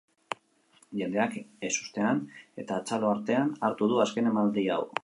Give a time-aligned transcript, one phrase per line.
[1.01, 1.35] Jendeak
[1.69, 2.25] ezustean
[2.65, 4.93] eta txalo artean hartu du azken emanaldia hau.